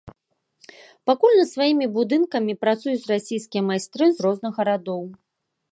Пакуль 1.09 1.35
над 1.39 1.49
сваімі 1.55 1.87
будынкамі 1.99 2.53
працуюць 2.67 3.09
расійскія 3.13 3.61
майстры 3.73 4.05
з 4.11 4.17
розных 4.29 4.53
гарадоў. 4.63 5.03